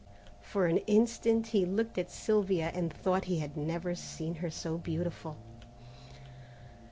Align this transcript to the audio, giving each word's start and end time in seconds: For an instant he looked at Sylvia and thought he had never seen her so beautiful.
For 0.41 0.65
an 0.65 0.79
instant 0.87 1.45
he 1.49 1.63
looked 1.63 1.95
at 1.99 2.09
Sylvia 2.09 2.71
and 2.73 2.91
thought 2.91 3.25
he 3.25 3.37
had 3.37 3.55
never 3.55 3.93
seen 3.93 4.33
her 4.41 4.49
so 4.49 4.79
beautiful. 4.79 5.37